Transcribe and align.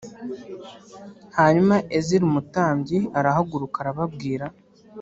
Hanyuma 1.37 1.75
ezira 1.97 2.23
umutambyi 2.29 2.99
arahaguruka 3.17 3.75
arababwira 3.79 4.45